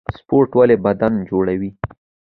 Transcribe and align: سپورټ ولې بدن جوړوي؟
سپورټ 0.17 0.49
ولې 0.59 0.75
بدن 0.85 1.13
جوړوي؟ 1.29 1.69